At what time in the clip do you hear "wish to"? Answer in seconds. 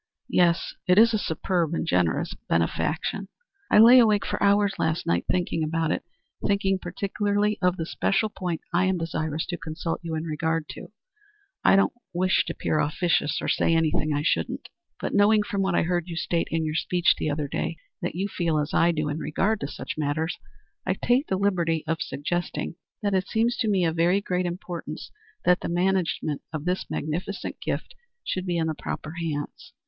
12.15-12.53